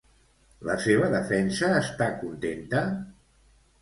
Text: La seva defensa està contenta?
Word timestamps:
La 0.69 0.77
seva 0.85 1.11
defensa 1.15 1.69
està 1.81 2.07
contenta? 2.25 2.83